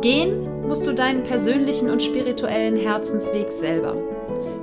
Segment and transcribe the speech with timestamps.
[0.00, 3.96] Gehen musst du deinen persönlichen und spirituellen Herzensweg selber.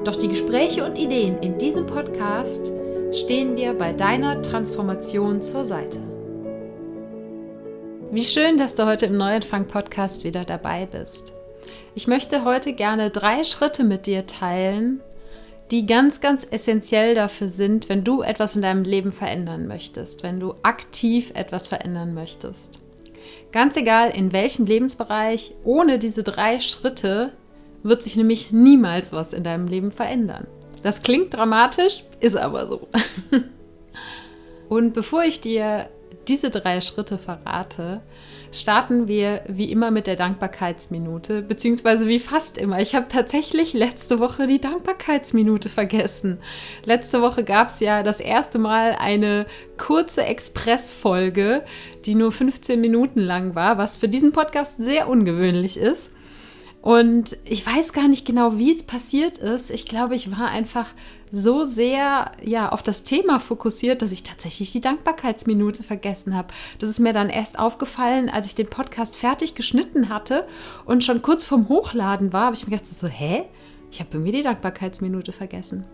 [0.06, 2.72] Doch die Gespräche und Ideen in diesem Podcast
[3.12, 6.00] stehen dir bei deiner Transformation zur Seite.
[8.12, 11.34] Wie schön, dass du heute im Neuanfang-Podcast wieder dabei bist.
[11.96, 15.02] Ich möchte heute gerne drei Schritte mit dir teilen,
[15.70, 20.40] die ganz, ganz essentiell dafür sind, wenn du etwas in deinem Leben verändern möchtest, wenn
[20.40, 22.85] du aktiv etwas verändern möchtest.
[23.56, 27.32] Ganz egal in welchem Lebensbereich, ohne diese drei Schritte
[27.84, 30.46] wird sich nämlich niemals was in deinem Leben verändern.
[30.84, 32.90] Das klingt dramatisch, ist aber so.
[34.68, 35.88] Und bevor ich dir
[36.28, 38.02] diese drei Schritte verrate,
[38.56, 42.80] starten wir wie immer mit der Dankbarkeitsminute, beziehungsweise wie fast immer.
[42.80, 46.40] Ich habe tatsächlich letzte Woche die Dankbarkeitsminute vergessen.
[46.86, 49.46] Letzte Woche gab es ja das erste Mal eine
[49.78, 51.64] kurze Expressfolge,
[52.06, 56.12] die nur 15 Minuten lang war, was für diesen Podcast sehr ungewöhnlich ist.
[56.86, 59.72] Und ich weiß gar nicht genau, wie es passiert ist.
[59.72, 60.94] Ich glaube, ich war einfach
[61.32, 66.50] so sehr ja, auf das Thema fokussiert, dass ich tatsächlich die Dankbarkeitsminute vergessen habe.
[66.78, 70.46] Das ist mir dann erst aufgefallen, als ich den Podcast fertig geschnitten hatte
[70.86, 73.46] und schon kurz vorm Hochladen war, habe ich mir gedacht, so, hä?
[73.92, 75.86] Ich habe irgendwie die Dankbarkeitsminute vergessen.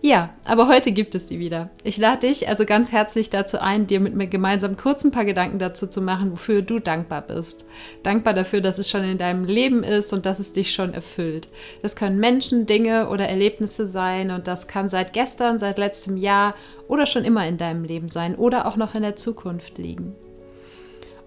[0.00, 1.70] Ja, aber heute gibt es sie wieder.
[1.82, 5.24] Ich lade dich also ganz herzlich dazu ein, dir mit mir gemeinsam kurz ein paar
[5.24, 7.64] Gedanken dazu zu machen, wofür du dankbar bist.
[8.02, 11.48] Dankbar dafür, dass es schon in deinem Leben ist und dass es dich schon erfüllt.
[11.82, 16.54] Das können Menschen, Dinge oder Erlebnisse sein und das kann seit gestern, seit letztem Jahr
[16.88, 20.14] oder schon immer in deinem Leben sein oder auch noch in der Zukunft liegen.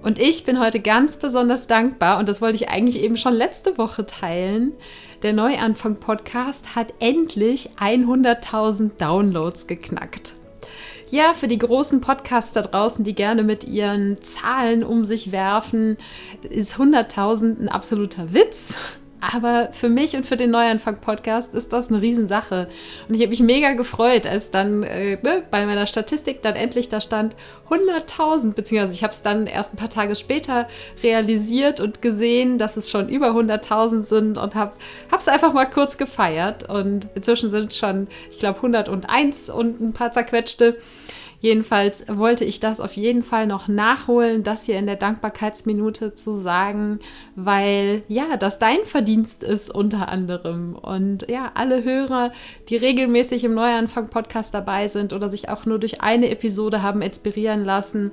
[0.07, 3.77] Und ich bin heute ganz besonders dankbar, und das wollte ich eigentlich eben schon letzte
[3.77, 4.71] Woche teilen.
[5.21, 10.33] Der Neuanfang-Podcast hat endlich 100.000 Downloads geknackt.
[11.09, 15.97] Ja, für die großen Podcasts da draußen, die gerne mit ihren Zahlen um sich werfen,
[16.49, 18.77] ist 100.000 ein absoluter Witz.
[19.19, 22.67] Aber für mich und für den Neuanfang-Podcast ist das eine Riesensache.
[23.07, 26.89] Und ich habe mich mega gefreut, als dann äh, ne, bei meiner Statistik dann endlich
[26.89, 27.35] da stand
[27.69, 30.67] 100.000, beziehungsweise ich habe es dann erst ein paar Tage später
[31.01, 34.73] realisiert und gesehen, dass es schon über 100.000 sind und habe
[35.17, 36.69] es einfach mal kurz gefeiert.
[36.69, 40.77] Und inzwischen sind schon, ich glaube, 101 und ein paar zerquetschte.
[41.39, 46.35] Jedenfalls wollte ich das auf jeden Fall noch nachholen, das hier in der Dankbarkeitsminute zu
[46.35, 46.99] sagen,
[47.35, 50.75] weil ja, das dein Verdienst ist unter anderem.
[50.75, 52.31] Und ja, alle Hörer,
[52.69, 57.63] die regelmäßig im Neuanfang-Podcast dabei sind oder sich auch nur durch eine Episode haben inspirieren
[57.63, 58.11] lassen,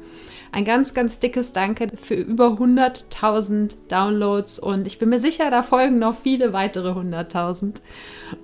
[0.52, 5.62] ein ganz, ganz dickes Danke für über 100.000 Downloads und ich bin mir sicher, da
[5.62, 7.80] folgen noch viele weitere 100.000.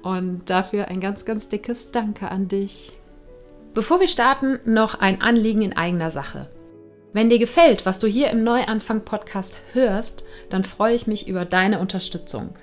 [0.02, 2.99] Und dafür ein ganz, ganz dickes Danke an dich.
[3.72, 6.48] Bevor wir starten, noch ein Anliegen in eigener Sache.
[7.12, 11.78] Wenn dir gefällt, was du hier im Neuanfang-Podcast hörst, dann freue ich mich über deine
[11.78, 12.54] Unterstützung.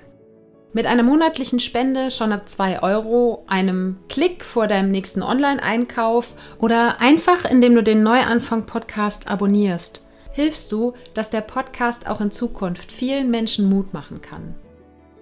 [0.74, 7.00] Mit einer monatlichen Spende schon ab 2 Euro, einem Klick vor deinem nächsten Online-Einkauf oder
[7.00, 10.02] einfach indem du den Neuanfang-Podcast abonnierst,
[10.32, 14.54] hilfst du, dass der Podcast auch in Zukunft vielen Menschen Mut machen kann.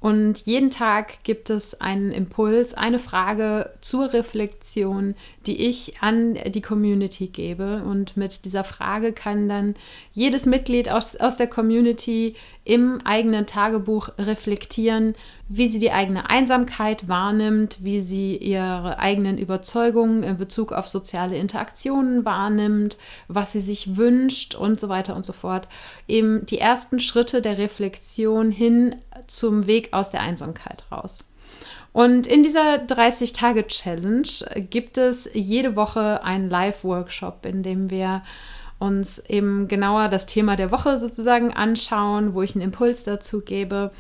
[0.04, 5.16] und jeden Tag gibt es einen Impuls, eine Frage zur Reflexion,
[5.46, 7.82] die ich an die Community gebe.
[7.86, 9.76] Und mit dieser Frage kann dann
[10.12, 12.36] jedes Mitglied aus, aus der Community
[12.66, 15.16] im eigenen Tagebuch reflektieren,
[15.56, 21.38] wie sie die eigene Einsamkeit wahrnimmt, wie sie ihre eigenen Überzeugungen in Bezug auf soziale
[21.38, 22.98] Interaktionen wahrnimmt,
[23.28, 25.68] was sie sich wünscht und so weiter und so fort.
[26.08, 28.96] Eben die ersten Schritte der Reflexion hin
[29.28, 31.24] zum Weg aus der Einsamkeit raus.
[31.92, 38.24] Und in dieser 30-Tage-Challenge gibt es jede Woche einen Live-Workshop, in dem wir
[38.80, 43.92] uns eben genauer das Thema der Woche sozusagen anschauen, wo ich einen Impuls dazu gebe.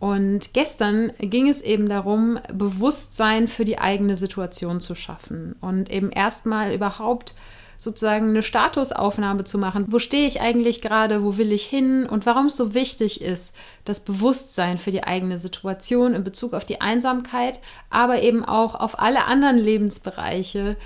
[0.00, 6.10] Und gestern ging es eben darum, Bewusstsein für die eigene Situation zu schaffen und eben
[6.10, 7.34] erstmal überhaupt
[7.76, 9.86] sozusagen eine Statusaufnahme zu machen.
[9.88, 11.22] Wo stehe ich eigentlich gerade?
[11.22, 12.06] Wo will ich hin?
[12.06, 13.54] Und warum es so wichtig ist,
[13.84, 17.60] das Bewusstsein für die eigene Situation in Bezug auf die Einsamkeit,
[17.90, 20.76] aber eben auch auf alle anderen Lebensbereiche,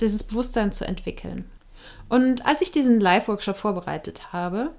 [0.00, 1.44] dieses Bewusstsein zu entwickeln.
[2.08, 4.70] Und als ich diesen Live-Workshop vorbereitet habe,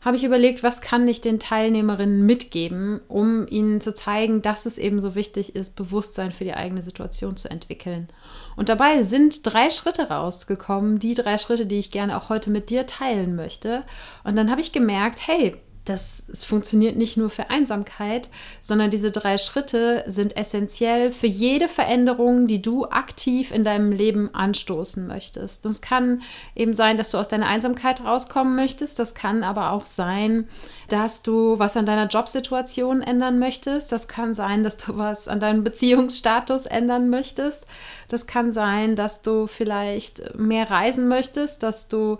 [0.00, 4.78] habe ich überlegt, was kann ich den Teilnehmerinnen mitgeben, um ihnen zu zeigen, dass es
[4.78, 8.08] eben so wichtig ist, Bewusstsein für die eigene Situation zu entwickeln.
[8.54, 12.70] Und dabei sind drei Schritte rausgekommen, die drei Schritte, die ich gerne auch heute mit
[12.70, 13.82] dir teilen möchte.
[14.22, 15.56] Und dann habe ich gemerkt, hey,
[15.88, 18.28] das, es funktioniert nicht nur für Einsamkeit,
[18.60, 24.34] sondern diese drei Schritte sind essentiell für jede Veränderung, die du aktiv in deinem Leben
[24.34, 25.64] anstoßen möchtest.
[25.64, 26.22] Das kann
[26.54, 28.98] eben sein, dass du aus deiner Einsamkeit rauskommen möchtest.
[28.98, 30.48] Das kann aber auch sein,
[30.88, 33.92] dass du was an deiner Jobsituation ändern möchtest.
[33.92, 37.66] Das kann sein, dass du was an deinem Beziehungsstatus ändern möchtest.
[38.08, 42.18] Das kann sein, dass du vielleicht mehr reisen möchtest, dass du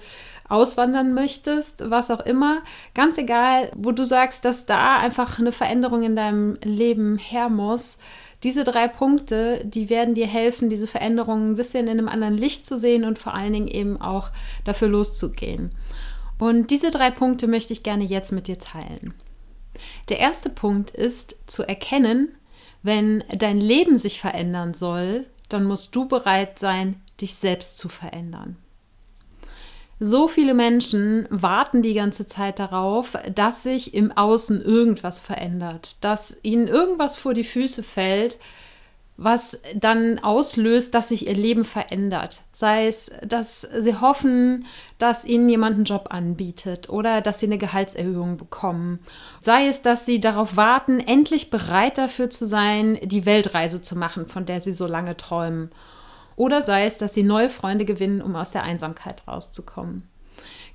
[0.48, 2.62] auswandern möchtest, was auch immer.
[2.94, 7.98] Ganz egal, wo du sagst, dass da einfach eine Veränderung in deinem Leben her muss.
[8.42, 12.66] Diese drei Punkte, die werden dir helfen, diese Veränderungen ein bisschen in einem anderen Licht
[12.66, 14.30] zu sehen und vor allen Dingen eben auch
[14.64, 15.70] dafür loszugehen.
[16.38, 19.14] Und diese drei Punkte möchte ich gerne jetzt mit dir teilen.
[20.08, 22.34] Der erste Punkt ist zu erkennen,
[22.82, 28.56] wenn dein Leben sich verändern soll, dann musst du bereit sein, dich selbst zu verändern.
[30.00, 36.36] So viele Menschen warten die ganze Zeit darauf, dass sich im Außen irgendwas verändert, dass
[36.42, 38.38] ihnen irgendwas vor die Füße fällt,
[39.18, 42.42] was dann auslöst, dass sich ihr Leben verändert.
[42.52, 44.64] Sei es, dass sie hoffen,
[44.98, 49.00] dass ihnen jemand einen Job anbietet oder dass sie eine Gehaltserhöhung bekommen.
[49.40, 54.28] Sei es, dass sie darauf warten, endlich bereit dafür zu sein, die Weltreise zu machen,
[54.28, 55.70] von der sie so lange träumen.
[56.38, 60.04] Oder sei es, dass sie neue Freunde gewinnen, um aus der Einsamkeit rauszukommen.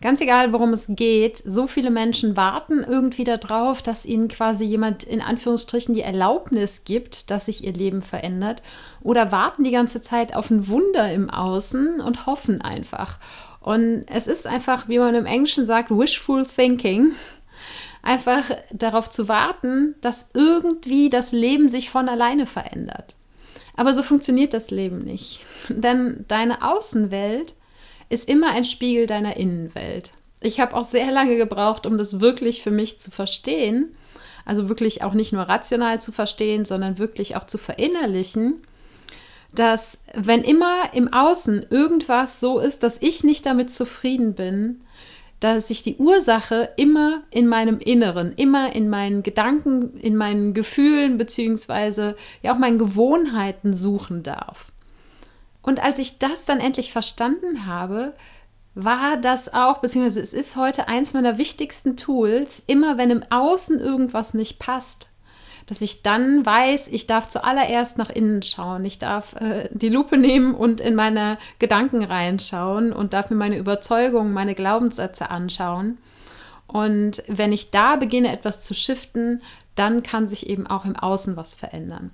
[0.02, 5.06] Ganz egal, worum es geht, so viele Menschen warten irgendwie darauf, dass ihnen quasi jemand
[5.06, 8.62] in Anführungsstrichen die Erlaubnis gibt, dass sich ihr Leben verändert
[9.02, 13.18] oder warten die ganze Zeit auf ein Wunder im Außen und hoffen einfach.
[13.62, 17.14] Und es ist einfach, wie man im Englischen sagt, wishful thinking.
[18.02, 18.44] Einfach
[18.74, 23.16] darauf zu warten, dass irgendwie das Leben sich von alleine verändert.
[23.76, 25.42] Aber so funktioniert das Leben nicht.
[25.70, 27.56] Denn deine Außenwelt
[28.10, 30.12] ist immer ein Spiegel deiner Innenwelt.
[30.42, 33.96] Ich habe auch sehr lange gebraucht, um das wirklich für mich zu verstehen.
[34.46, 38.62] Also wirklich auch nicht nur rational zu verstehen, sondern wirklich auch zu verinnerlichen,
[39.56, 44.82] dass wenn immer im Außen irgendwas so ist, dass ich nicht damit zufrieden bin,
[45.44, 51.18] dass ich die Ursache immer in meinem Inneren, immer in meinen Gedanken, in meinen Gefühlen
[51.18, 54.72] beziehungsweise ja auch meinen Gewohnheiten suchen darf.
[55.62, 58.14] Und als ich das dann endlich verstanden habe,
[58.74, 63.82] war das auch, beziehungsweise es ist heute eins meiner wichtigsten Tools, immer wenn im Außen
[63.82, 65.10] irgendwas nicht passt,
[65.66, 68.84] dass ich dann weiß, ich darf zuallererst nach innen schauen.
[68.86, 73.58] Ich darf äh, die Lupe nehmen und in meine Gedanken reinschauen und darf mir meine
[73.58, 75.98] Überzeugungen, meine Glaubenssätze anschauen.
[76.68, 79.42] Und wenn ich da beginne, etwas zu shiften,
[79.76, 82.12] dann kann sich eben auch im Außen was verändern.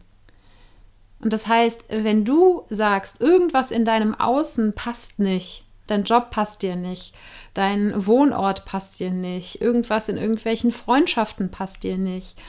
[1.21, 6.61] Und das heißt, wenn du sagst, irgendwas in deinem Außen passt nicht, dein Job passt
[6.61, 7.13] dir nicht,
[7.53, 12.39] dein Wohnort passt dir nicht, irgendwas in irgendwelchen Freundschaften passt dir nicht,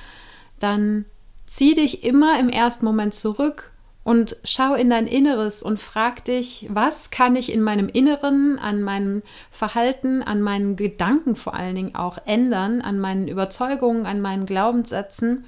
[0.60, 1.04] dann
[1.46, 6.66] zieh dich immer im ersten Moment zurück und schau in dein Inneres und frag dich,
[6.70, 11.94] was kann ich in meinem Inneren, an meinem Verhalten, an meinen Gedanken vor allen Dingen
[11.94, 15.44] auch ändern, an meinen Überzeugungen, an meinen Glaubenssätzen,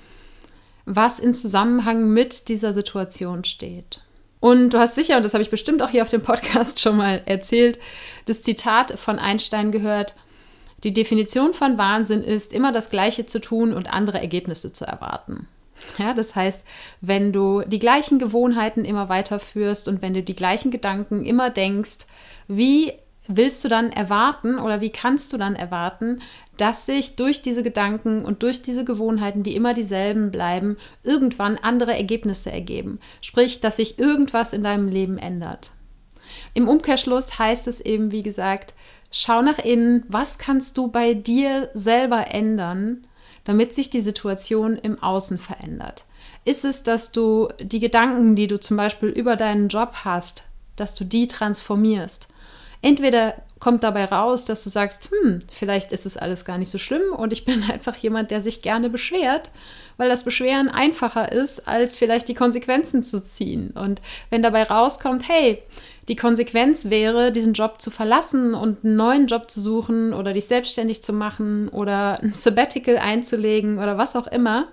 [0.85, 4.01] was in Zusammenhang mit dieser Situation steht.
[4.41, 6.97] Und du hast sicher, und das habe ich bestimmt auch hier auf dem Podcast schon
[6.97, 7.79] mal erzählt,
[8.27, 10.15] das Zitat von Einstein gehört,
[10.85, 15.49] die Definition von Wahnsinn ist, immer das Gleiche zu tun und andere Ergebnisse zu erwarten.
[15.99, 16.63] Ja, das heißt,
[17.01, 22.07] wenn du die gleichen Gewohnheiten immer weiterführst und wenn du die gleichen Gedanken immer denkst,
[22.49, 22.93] wie
[23.29, 26.21] willst du dann erwarten oder wie kannst du dann erwarten,
[26.57, 31.97] dass sich durch diese Gedanken und durch diese Gewohnheiten, die immer dieselben bleiben, irgendwann andere
[31.97, 32.99] Ergebnisse ergeben?
[33.21, 35.73] Sprich, dass sich irgendwas in deinem Leben ändert.
[36.55, 38.75] Im Umkehrschluss heißt es eben, wie gesagt,
[39.13, 43.07] Schau nach innen, was kannst du bei dir selber ändern,
[43.45, 46.05] damit sich die Situation im Außen verändert.
[46.45, 50.45] Ist es, dass du die Gedanken, die du zum Beispiel über deinen Job hast,
[50.77, 52.29] dass du die transformierst?
[52.81, 56.79] Entweder kommt dabei raus, dass du sagst, hm, vielleicht ist es alles gar nicht so
[56.79, 59.53] schlimm und ich bin einfach jemand, der sich gerne beschwert,
[59.99, 63.71] weil das Beschweren einfacher ist, als vielleicht die Konsequenzen zu ziehen.
[63.71, 64.01] Und
[64.31, 65.63] wenn dabei rauskommt, hey,
[66.09, 70.47] die Konsequenz wäre, diesen Job zu verlassen und einen neuen Job zu suchen oder dich
[70.47, 74.67] selbstständig zu machen oder ein Sabbatical einzulegen oder was auch immer,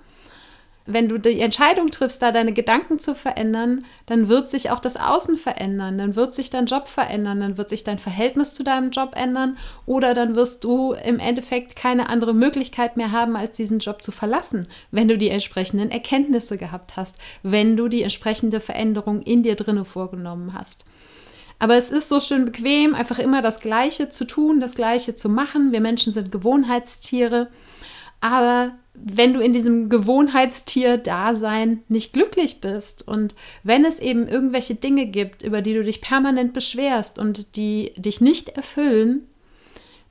[0.91, 4.97] wenn du die Entscheidung triffst, da deine Gedanken zu verändern, dann wird sich auch das
[4.97, 8.91] Außen verändern, dann wird sich dein Job verändern, dann wird sich dein Verhältnis zu deinem
[8.91, 13.79] Job ändern oder dann wirst du im Endeffekt keine andere Möglichkeit mehr haben, als diesen
[13.79, 19.21] Job zu verlassen, wenn du die entsprechenden Erkenntnisse gehabt hast, wenn du die entsprechende Veränderung
[19.21, 20.85] in dir drinne vorgenommen hast.
[21.59, 25.27] Aber es ist so schön bequem, einfach immer das Gleiche zu tun, das Gleiche zu
[25.27, 25.73] machen.
[25.73, 27.49] Wir Menschen sind Gewohnheitstiere.
[28.21, 28.71] Aber
[29.03, 35.43] wenn du in diesem Gewohnheitstier-Dasein nicht glücklich bist und wenn es eben irgendwelche Dinge gibt,
[35.43, 39.27] über die du dich permanent beschwerst und die dich nicht erfüllen,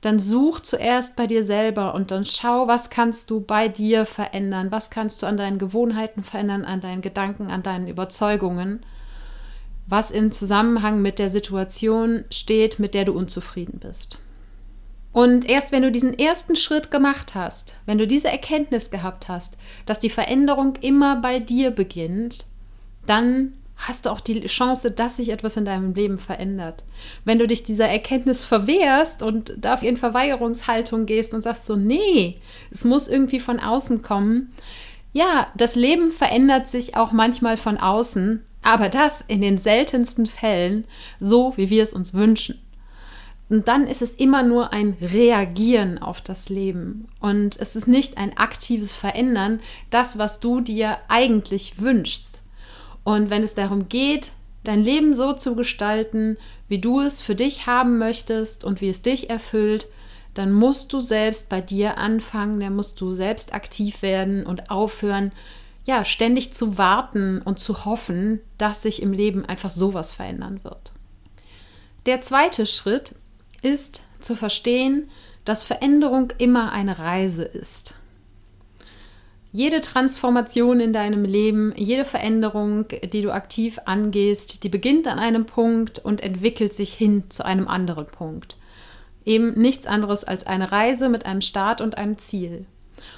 [0.01, 4.71] dann such zuerst bei dir selber und dann schau, was kannst du bei dir verändern,
[4.71, 8.85] was kannst du an deinen Gewohnheiten verändern, an deinen Gedanken, an deinen Überzeugungen,
[9.87, 14.19] was im Zusammenhang mit der Situation steht, mit der du unzufrieden bist.
[15.11, 19.57] Und erst wenn du diesen ersten Schritt gemacht hast, wenn du diese Erkenntnis gehabt hast,
[19.85, 22.45] dass die Veränderung immer bei dir beginnt,
[23.07, 26.83] dann hast du auch die Chance, dass sich etwas in deinem Leben verändert.
[27.23, 32.37] Wenn du dich dieser Erkenntnis verwehrst und da in Verweigerungshaltung gehst und sagst so, nee,
[32.71, 34.53] es muss irgendwie von außen kommen.
[35.13, 40.85] Ja, das Leben verändert sich auch manchmal von außen, aber das in den seltensten Fällen
[41.19, 42.59] so, wie wir es uns wünschen.
[43.49, 47.07] Und dann ist es immer nur ein Reagieren auf das Leben.
[47.19, 52.43] Und es ist nicht ein aktives Verändern, das, was du dir eigentlich wünschst.
[53.03, 54.31] Und wenn es darum geht,
[54.63, 56.37] dein Leben so zu gestalten,
[56.67, 59.87] wie du es für dich haben möchtest und wie es dich erfüllt,
[60.35, 65.31] dann musst du selbst bei dir anfangen, dann musst du selbst aktiv werden und aufhören,
[65.85, 70.93] ja, ständig zu warten und zu hoffen, dass sich im Leben einfach sowas verändern wird.
[72.05, 73.15] Der zweite Schritt
[73.61, 75.09] ist zu verstehen,
[75.45, 77.95] dass Veränderung immer eine Reise ist.
[79.51, 85.45] Jede Transformation in deinem Leben, jede Veränderung, die du aktiv angehst, die beginnt an einem
[85.47, 88.57] Punkt und entwickelt sich hin zu einem anderen Punkt.
[89.25, 92.67] Eben nichts anderes als eine Reise mit einem Start und einem Ziel.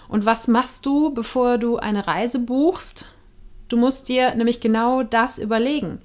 [0.08, 3.10] Und was machst du, bevor du eine Reise buchst?
[3.68, 6.00] Du musst dir nämlich genau das überlegen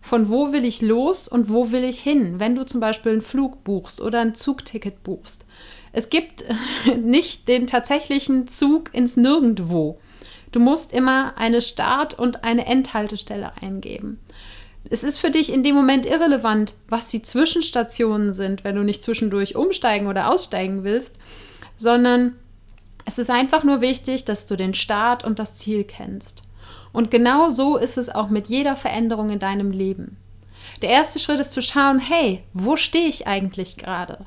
[0.00, 3.22] von wo will ich los und wo will ich hin, wenn du zum Beispiel einen
[3.22, 5.44] Flug buchst oder ein Zugticket buchst.
[5.92, 6.44] Es gibt
[7.02, 9.98] nicht den tatsächlichen Zug ins Nirgendwo.
[10.52, 14.18] Du musst immer eine Start- und eine Endhaltestelle eingeben.
[14.90, 19.02] Es ist für dich in dem Moment irrelevant, was die Zwischenstationen sind, wenn du nicht
[19.02, 21.16] zwischendurch umsteigen oder aussteigen willst,
[21.76, 22.36] sondern
[23.04, 26.42] es ist einfach nur wichtig, dass du den Start und das Ziel kennst.
[26.98, 30.16] Und genau so ist es auch mit jeder Veränderung in deinem Leben.
[30.82, 34.26] Der erste Schritt ist zu schauen, hey, wo stehe ich eigentlich gerade?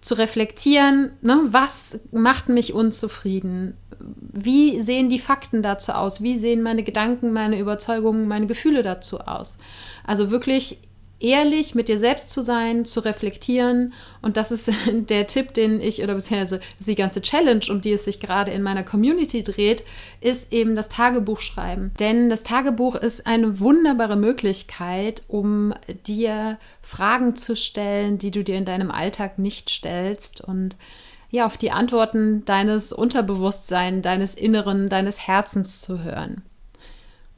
[0.00, 3.76] Zu reflektieren, ne, was macht mich unzufrieden?
[3.98, 6.22] Wie sehen die Fakten dazu aus?
[6.22, 9.58] Wie sehen meine Gedanken, meine Überzeugungen, meine Gefühle dazu aus?
[10.06, 10.78] Also wirklich
[11.24, 13.94] ehrlich mit dir selbst zu sein, zu reflektieren.
[14.20, 18.04] Und das ist der Tipp, den ich, oder beziehungsweise die ganze Challenge, um die es
[18.04, 19.82] sich gerade in meiner Community dreht,
[20.20, 21.92] ist eben das Tagebuch schreiben.
[21.98, 25.72] Denn das Tagebuch ist eine wunderbare Möglichkeit, um
[26.06, 30.76] dir Fragen zu stellen, die du dir in deinem Alltag nicht stellst und
[31.30, 36.42] ja, auf die Antworten deines Unterbewusstseins, deines Inneren, deines Herzens zu hören.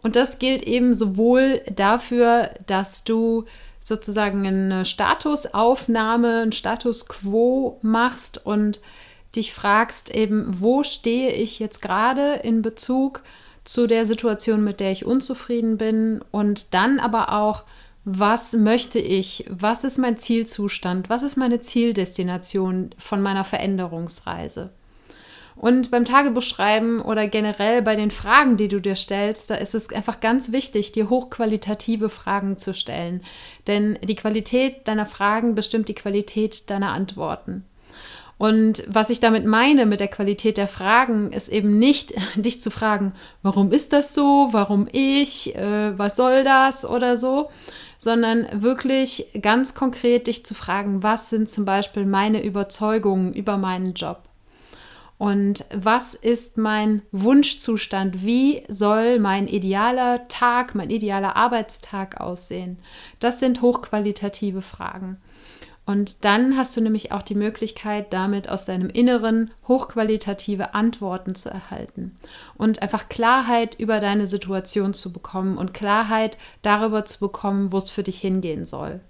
[0.03, 3.47] Und das gilt eben sowohl dafür, dass du
[3.87, 8.81] sozusagen eine Statusaufnahme, ein Status quo machst und
[9.37, 13.23] dich fragst eben, wo stehe ich jetzt gerade in Bezug
[13.63, 16.21] zu der Situation, mit der ich unzufrieden bin?
[16.33, 17.63] Und dann aber auch,
[18.05, 24.71] was möchte ich, was ist mein Zielzustand, was ist meine Zieldestination von meiner Veränderungsreise.
[25.57, 29.91] Und beim Tagebuchschreiben oder generell bei den Fragen, die du dir stellst, da ist es
[29.91, 33.23] einfach ganz wichtig, dir hochqualitative Fragen zu stellen.
[33.67, 37.65] Denn die Qualität deiner Fragen bestimmt die Qualität deiner Antworten.
[38.39, 42.71] Und was ich damit meine mit der Qualität der Fragen, ist eben nicht, dich zu
[42.71, 47.49] fragen, warum ist das so, warum ich, äh, was soll das oder so,
[47.97, 53.95] sondern wirklich ganz konkret dich zu fragen, was sind zum Beispiel meine Überzeugungen über meinen
[53.95, 54.23] Job?
[55.19, 58.25] Und was ist mein Wunschzustand?
[58.25, 62.79] Wie soll mein idealer Tag, mein idealer Arbeitstag aussehen?
[63.19, 65.19] Das sind hochqualitative Fragen.
[65.87, 71.49] Und dann hast du nämlich auch die Möglichkeit, damit aus deinem Inneren hochqualitative Antworten zu
[71.49, 72.17] erhalten
[72.57, 77.89] und einfach Klarheit über deine Situation zu bekommen und Klarheit darüber zu bekommen, wo es
[77.89, 79.01] für dich hingehen soll.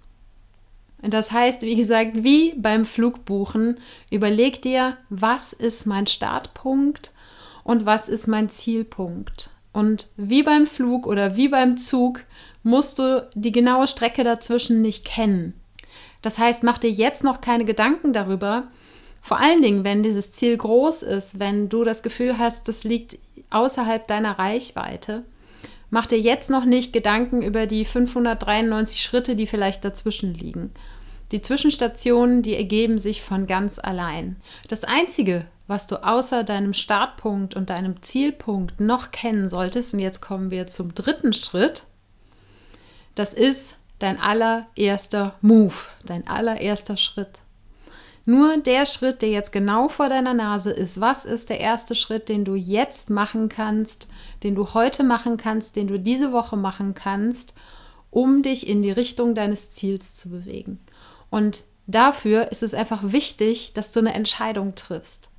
[1.07, 3.79] Und das heißt, wie gesagt, wie beim Flugbuchen,
[4.11, 7.13] überleg dir, was ist mein Startpunkt
[7.63, 9.51] und was ist mein Zielpunkt.
[9.73, 12.25] Und wie beim Flug oder wie beim Zug
[12.65, 15.55] musst du die genaue Strecke dazwischen nicht kennen.
[16.23, 18.65] Das heißt, mach dir jetzt noch keine Gedanken darüber.
[19.23, 23.17] Vor allen Dingen, wenn dieses Ziel groß ist, wenn du das Gefühl hast, das liegt
[23.51, 25.23] außerhalb deiner Reichweite,
[25.91, 30.73] mach dir jetzt noch nicht Gedanken über die 593 Schritte, die vielleicht dazwischen liegen.
[31.33, 34.37] Die Zwischenstationen, die ergeben sich von ganz allein.
[34.69, 40.21] Das Einzige, was du außer deinem Startpunkt und deinem Zielpunkt noch kennen solltest, und jetzt
[40.21, 41.85] kommen wir zum dritten Schritt,
[43.17, 45.75] das ist dein allererster Move,
[46.05, 47.41] dein allererster Schritt.
[48.29, 52.29] Nur der Schritt, der jetzt genau vor deiner Nase ist, was ist der erste Schritt,
[52.29, 54.09] den du jetzt machen kannst,
[54.43, 57.55] den du heute machen kannst, den du diese Woche machen kannst,
[58.11, 60.81] um dich in die Richtung deines Ziels zu bewegen.
[61.31, 65.31] Und dafür ist es einfach wichtig, dass du eine Entscheidung triffst.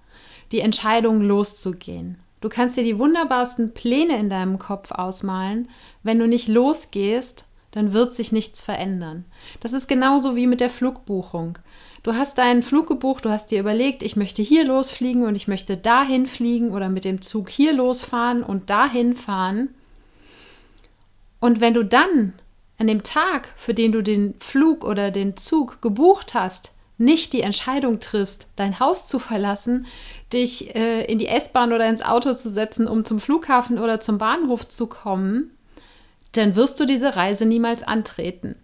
[0.54, 2.18] Die Entscheidung loszugehen.
[2.40, 5.68] Du kannst dir die wunderbarsten Pläne in deinem Kopf ausmalen.
[6.04, 9.26] Wenn du nicht losgehst, dann wird sich nichts verändern.
[9.60, 11.58] Das ist genauso wie mit der Flugbuchung.
[12.04, 15.48] Du hast deinen Flug gebucht, du hast dir überlegt, ich möchte hier losfliegen und ich
[15.48, 19.70] möchte dahin fliegen oder mit dem Zug hier losfahren und dahin fahren.
[21.40, 22.34] Und wenn du dann
[22.78, 27.42] an dem Tag, für den du den Flug oder den Zug gebucht hast, nicht die
[27.42, 29.86] Entscheidung triffst, dein Haus zu verlassen,
[30.34, 34.18] dich äh, in die S-Bahn oder ins Auto zu setzen, um zum Flughafen oder zum
[34.18, 35.52] Bahnhof zu kommen,
[36.38, 38.56] dann wirst du diese Reise niemals antreten.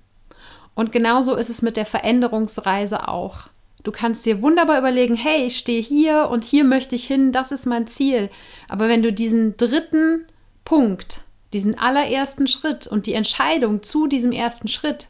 [0.76, 3.48] Und genauso ist es mit der Veränderungsreise auch.
[3.84, 7.52] Du kannst dir wunderbar überlegen, hey, ich stehe hier und hier möchte ich hin, das
[7.52, 8.30] ist mein Ziel.
[8.70, 10.26] Aber wenn du diesen dritten
[10.64, 11.22] Punkt,
[11.52, 15.10] diesen allerersten Schritt und die Entscheidung zu diesem ersten Schritt,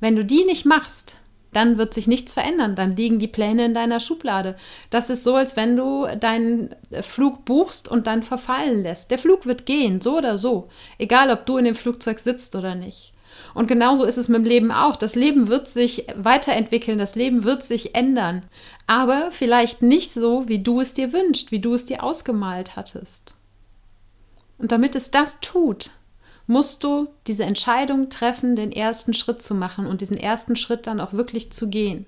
[0.00, 1.18] wenn du die nicht machst,
[1.52, 2.74] dann wird sich nichts verändern.
[2.74, 4.56] Dann liegen die Pläne in deiner Schublade.
[4.90, 9.10] Das ist so, als wenn du deinen Flug buchst und dann verfallen lässt.
[9.10, 10.68] Der Flug wird gehen, so oder so.
[10.98, 13.12] Egal, ob du in dem Flugzeug sitzt oder nicht.
[13.54, 14.96] Und genauso ist es mit dem Leben auch.
[14.96, 18.44] Das Leben wird sich weiterentwickeln, das Leben wird sich ändern.
[18.86, 23.36] Aber vielleicht nicht so, wie du es dir wünschst, wie du es dir ausgemalt hattest.
[24.58, 25.90] Und damit es das tut,
[26.48, 30.98] musst du diese Entscheidung treffen, den ersten Schritt zu machen und diesen ersten Schritt dann
[30.98, 32.06] auch wirklich zu gehen.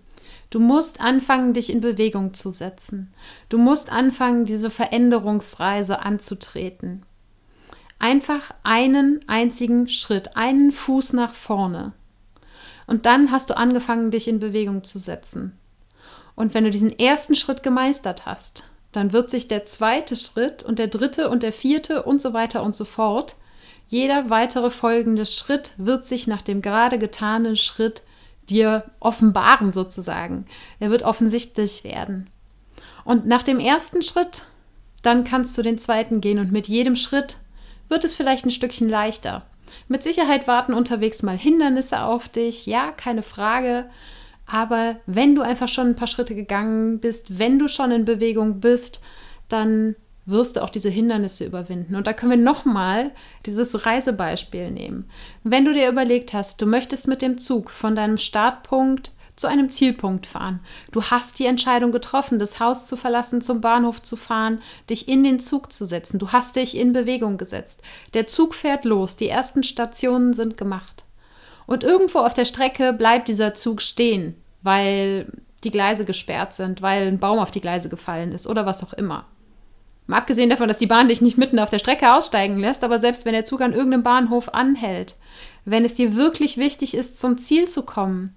[0.49, 3.13] Du musst anfangen, dich in Bewegung zu setzen.
[3.51, 7.05] Du musst anfangen, diese Veränderungsreise anzutreten.
[7.99, 11.93] Einfach einen einzigen Schritt, einen Fuß nach vorne.
[12.87, 15.57] Und dann hast du angefangen, dich in Bewegung zu setzen.
[16.35, 20.79] Und wenn du diesen ersten Schritt gemeistert hast, dann wird sich der zweite Schritt und
[20.79, 23.37] der dritte und der vierte und so weiter und so fort
[23.91, 28.03] jeder weitere folgende Schritt wird sich nach dem gerade getanen Schritt
[28.49, 30.47] dir offenbaren sozusagen.
[30.79, 32.31] Er wird offensichtlich werden.
[33.05, 34.45] Und nach dem ersten Schritt,
[35.03, 37.39] dann kannst du den zweiten gehen und mit jedem Schritt
[37.89, 39.45] wird es vielleicht ein Stückchen leichter.
[39.89, 43.91] Mit Sicherheit warten unterwegs mal Hindernisse auf dich, ja, keine Frage.
[44.47, 48.61] Aber wenn du einfach schon ein paar Schritte gegangen bist, wenn du schon in Bewegung
[48.61, 49.01] bist,
[49.49, 51.95] dann wirst du auch diese Hindernisse überwinden.
[51.95, 53.11] Und da können wir nochmal
[53.47, 55.09] dieses Reisebeispiel nehmen.
[55.43, 59.71] Wenn du dir überlegt hast, du möchtest mit dem Zug von deinem Startpunkt zu einem
[59.71, 60.61] Zielpunkt fahren.
[60.93, 65.25] Du hast die Entscheidung getroffen, das Haus zu verlassen, zum Bahnhof zu fahren, dich in
[65.25, 66.19] den Zug zu setzen.
[66.19, 67.83] Du hast dich in Bewegung gesetzt.
[68.13, 71.05] Der Zug fährt los, die ersten Stationen sind gemacht.
[71.67, 75.33] Und irgendwo auf der Strecke bleibt dieser Zug stehen, weil
[75.65, 78.93] die Gleise gesperrt sind, weil ein Baum auf die Gleise gefallen ist oder was auch
[78.93, 79.27] immer.
[80.11, 82.99] Mal abgesehen davon, dass die Bahn dich nicht mitten auf der Strecke aussteigen lässt, aber
[82.99, 85.15] selbst wenn der Zug an irgendeinem Bahnhof anhält,
[85.65, 88.35] wenn es dir wirklich wichtig ist, zum Ziel zu kommen,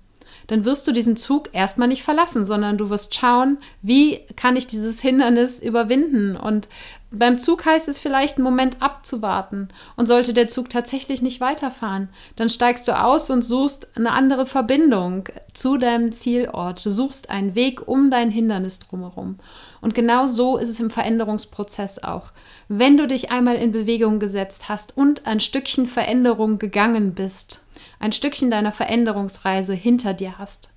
[0.47, 4.67] dann wirst du diesen Zug erstmal nicht verlassen, sondern du wirst schauen, wie kann ich
[4.67, 6.35] dieses Hindernis überwinden.
[6.35, 6.67] Und
[7.15, 9.69] beim Zug heißt es vielleicht einen Moment abzuwarten.
[9.95, 14.47] Und sollte der Zug tatsächlich nicht weiterfahren, dann steigst du aus und suchst eine andere
[14.47, 16.83] Verbindung zu deinem Zielort.
[16.83, 19.37] Du suchst einen Weg um dein Hindernis drumherum.
[19.79, 22.31] Und genau so ist es im Veränderungsprozess auch.
[22.67, 27.63] Wenn du dich einmal in Bewegung gesetzt hast und ein Stückchen Veränderung gegangen bist,
[27.99, 30.71] ein Stückchen deiner Veränderungsreise hinter dir hast,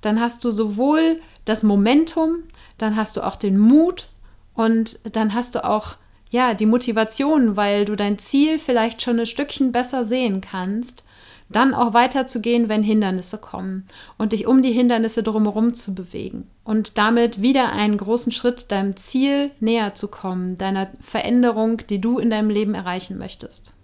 [0.00, 2.44] dann hast du sowohl das Momentum,
[2.78, 4.08] dann hast du auch den Mut
[4.54, 5.96] und dann hast du auch
[6.30, 11.04] ja die Motivation, weil du dein Ziel vielleicht schon ein Stückchen besser sehen kannst,
[11.48, 13.86] dann auch weiterzugehen, wenn Hindernisse kommen
[14.18, 18.96] und dich um die Hindernisse drumherum zu bewegen und damit wieder einen großen Schritt deinem
[18.96, 23.75] Ziel näher zu kommen, deiner Veränderung, die du in deinem Leben erreichen möchtest.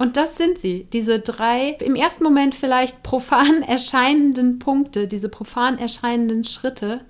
[0.00, 5.76] Und das sind sie, diese drei im ersten Moment vielleicht profan erscheinenden Punkte, diese profan
[5.76, 7.02] erscheinenden Schritte.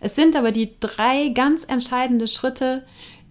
[0.00, 2.84] Es sind aber die drei ganz entscheidenden Schritte,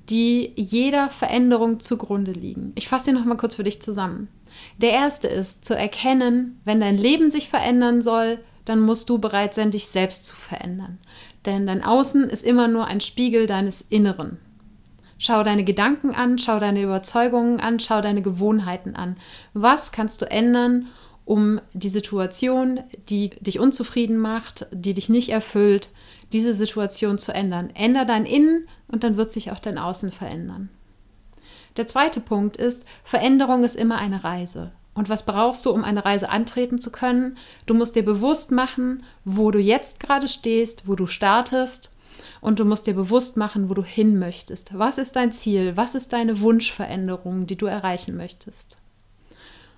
[0.10, 2.71] die jeder Veränderung zugrunde liegen.
[2.76, 4.30] Ich fasse sie nochmal kurz für dich zusammen.
[4.78, 9.54] Der erste ist zu erkennen, wenn dein Leben sich verändern soll, dann musst du bereit
[9.54, 11.00] sein, dich selbst zu verändern.
[11.45, 14.38] Denn dein Außen ist immer nur ein Spiegel deines Inneren.
[15.23, 19.17] Schau deine Gedanken an, schau deine Überzeugungen an, schau deine Gewohnheiten an.
[19.53, 20.88] Was kannst du ändern,
[21.25, 25.91] um die Situation, die dich unzufrieden macht, die dich nicht erfüllt,
[26.34, 27.69] diese Situation zu ändern?
[27.75, 30.69] Änder dein Innen und dann wird sich auch dein Außen verändern.
[31.77, 34.71] Der zweite Punkt ist, Veränderung ist immer eine Reise.
[34.95, 37.38] Und was brauchst du, um eine Reise antreten zu können?
[37.67, 41.93] Du musst dir bewusst machen, wo du jetzt gerade stehst, wo du startest.
[42.41, 44.77] Und du musst dir bewusst machen, wo du hin möchtest.
[44.77, 45.77] Was ist dein Ziel?
[45.77, 48.80] Was ist deine Wunschveränderung, die du erreichen möchtest?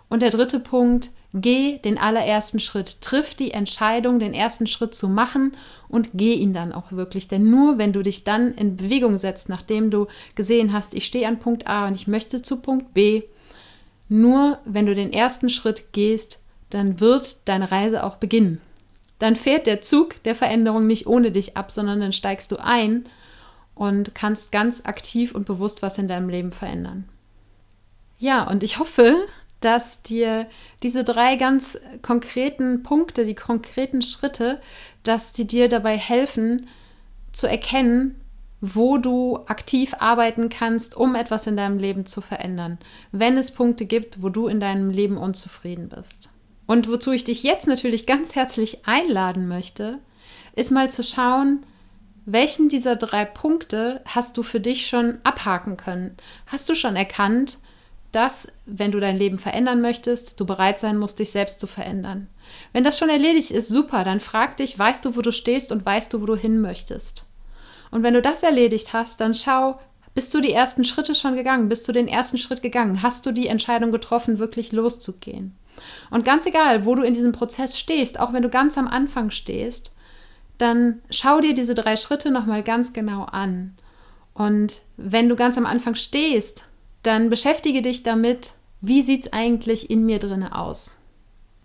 [0.10, 3.02] Und der dritte Punkt, geh den allerersten Schritt.
[3.02, 5.54] Triff die Entscheidung, den ersten Schritt zu machen
[5.90, 7.28] und geh ihn dann auch wirklich.
[7.28, 11.28] Denn nur wenn du dich dann in Bewegung setzt, nachdem du gesehen hast, ich stehe
[11.28, 13.24] an Punkt A und ich möchte zu Punkt B,
[14.08, 18.62] nur wenn du den ersten Schritt gehst, dann wird deine Reise auch beginnen.
[19.24, 23.06] Dann fährt der Zug der Veränderung nicht ohne dich ab, sondern dann steigst du ein
[23.74, 27.08] und kannst ganz aktiv und bewusst was in deinem Leben verändern.
[28.20, 29.16] Ja, und ich hoffe,
[29.62, 30.48] dass dir
[30.84, 34.60] diese drei ganz konkreten Punkte, die konkreten Schritte,
[35.04, 36.68] dass die dir dabei helfen
[37.32, 38.20] zu erkennen,
[38.60, 42.78] wo du aktiv arbeiten kannst, um etwas in deinem Leben zu verändern,
[43.14, 46.33] wenn es Punkte gibt, wo du in deinem Leben unzufrieden bist.
[46.74, 50.00] Und wozu ich dich jetzt natürlich ganz herzlich einladen möchte,
[50.56, 51.64] ist mal zu schauen,
[52.26, 56.18] welchen dieser drei Punkte hast du für dich schon abhaken können?
[56.48, 57.60] Hast du schon erkannt,
[58.12, 62.28] dass, wenn du dein Leben verändern möchtest, du bereit sein musst, dich selbst zu verändern.
[62.72, 65.86] Wenn das schon erledigt ist, super, dann frag dich, weißt du, wo du stehst und
[65.86, 67.30] weißt du, wo du hin möchtest.
[67.92, 69.80] Und wenn du das erledigt hast, dann schau,
[70.16, 71.70] bist du die ersten Schritte schon gegangen?
[71.70, 73.04] Bist du den ersten Schritt gegangen?
[73.04, 75.56] Hast du die Entscheidung getroffen, wirklich loszugehen?
[76.10, 79.32] Und ganz egal, wo du in diesem Prozess stehst, auch wenn du ganz am Anfang
[79.32, 79.96] stehst,
[80.58, 83.76] dann schau dir diese drei Schritte nochmal ganz genau an.
[84.34, 86.66] Und wenn du ganz am Anfang stehst,
[87.04, 91.00] dann beschäftige dich damit, wie sieht es eigentlich in mir drinne aus.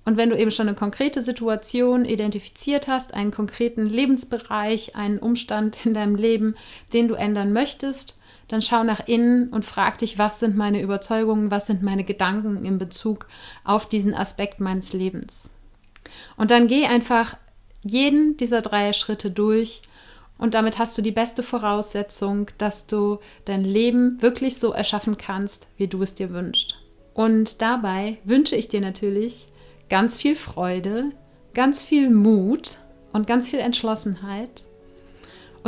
[0.09, 5.85] Und wenn du eben schon eine konkrete Situation identifiziert hast, einen konkreten Lebensbereich, einen Umstand
[5.85, 6.55] in deinem Leben,
[6.95, 8.19] den du ändern möchtest,
[8.49, 12.65] dann schau nach innen und frag dich, was sind meine Überzeugungen, was sind meine Gedanken
[12.65, 13.27] in Bezug
[13.65, 15.53] auf diesen Aspekt meines Lebens.
[16.39, 17.37] Und dann geh einfach
[17.85, 19.83] jeden dieser drei Schritte durch
[20.39, 25.67] und damit hast du die beste Voraussetzung, dass du dein Leben wirklich so erschaffen kannst,
[25.77, 26.79] wie du es dir wünschst.
[27.13, 29.49] Und dabei wünsche ich dir natürlich
[29.89, 31.11] ganz viel Freude,
[31.55, 32.79] ganz viel Mut
[33.13, 34.69] und ganz viel Entschlossenheit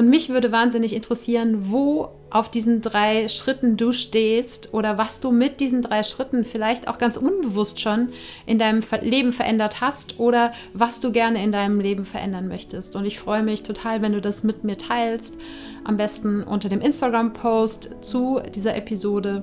[0.01, 5.31] und mich würde wahnsinnig interessieren, wo auf diesen drei Schritten du stehst oder was du
[5.31, 8.09] mit diesen drei Schritten vielleicht auch ganz unbewusst schon
[8.47, 12.97] in deinem Leben verändert hast oder was du gerne in deinem Leben verändern möchtest.
[12.97, 15.37] Und ich freue mich total, wenn du das mit mir teilst.
[15.85, 19.43] Am besten unter dem Instagram-Post zu dieser Episode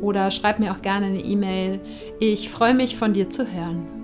[0.00, 1.78] oder schreib mir auch gerne eine E-Mail.
[2.18, 4.03] Ich freue mich, von dir zu hören.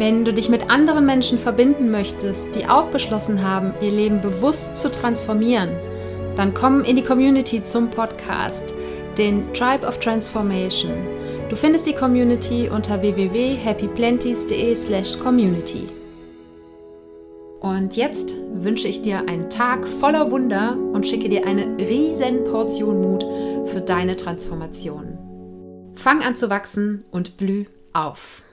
[0.00, 4.78] Wenn du dich mit anderen Menschen verbinden möchtest, die auch beschlossen haben, ihr Leben bewusst
[4.78, 5.68] zu transformieren,
[6.36, 8.74] dann komm in die Community zum Podcast,
[9.18, 10.94] den Tribe of Transformation.
[11.50, 15.86] Du findest die Community unter www.happyplenties.de/community.
[17.60, 23.02] Und jetzt wünsche ich dir einen Tag voller Wunder und schicke dir eine riesen Portion
[23.02, 23.26] Mut
[23.66, 25.18] für deine Transformation.
[25.94, 28.44] Fang an zu wachsen und blüh auf.